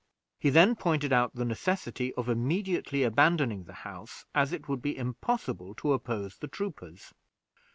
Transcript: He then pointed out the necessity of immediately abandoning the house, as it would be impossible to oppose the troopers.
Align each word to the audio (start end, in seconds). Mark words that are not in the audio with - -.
He 0.39 0.49
then 0.49 0.75
pointed 0.75 1.13
out 1.13 1.35
the 1.35 1.45
necessity 1.45 2.11
of 2.15 2.27
immediately 2.27 3.03
abandoning 3.03 3.65
the 3.65 3.73
house, 3.85 4.25
as 4.33 4.51
it 4.51 4.67
would 4.67 4.81
be 4.81 4.97
impossible 4.97 5.75
to 5.75 5.93
oppose 5.93 6.39
the 6.39 6.47
troopers. 6.47 7.13